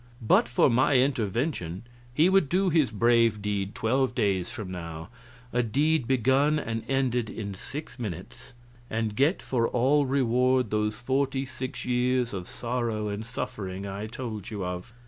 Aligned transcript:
But 0.19 0.49
for 0.49 0.67
my 0.67 0.95
intervention 0.95 1.83
he 2.11 2.27
would 2.27 2.49
do 2.49 2.71
his 2.71 2.89
brave 2.89 3.39
deed 3.39 3.75
twelve 3.75 4.15
days 4.15 4.49
from 4.49 4.71
now 4.71 5.09
a 5.53 5.61
deed 5.61 6.07
begun 6.07 6.57
and 6.57 6.83
ended 6.89 7.29
in 7.29 7.53
six 7.53 7.99
minutes 7.99 8.53
and 8.89 9.15
get 9.15 9.43
for 9.43 9.67
all 9.67 10.07
reward 10.07 10.71
those 10.71 10.95
forty 10.95 11.45
six 11.45 11.85
years 11.85 12.33
of 12.33 12.47
sorrow 12.47 13.09
and 13.09 13.23
suffering 13.23 13.85
I 13.85 14.07
told 14.07 14.49
you 14.49 14.65
of. 14.65 14.91